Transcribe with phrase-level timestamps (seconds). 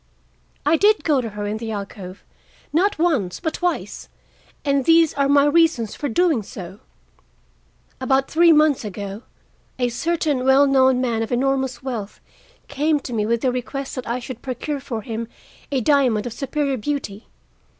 [0.65, 2.23] I did go to her in the alcove,
[2.73, 4.09] not once, but twice,
[4.65, 6.79] and these are my reasons for doing so:
[7.99, 9.21] About three months ago
[9.77, 12.19] a certain well known man of enormous wealth
[12.67, 15.27] came to me with the request that I should procure for him
[15.71, 17.27] a diamond of superior beauty.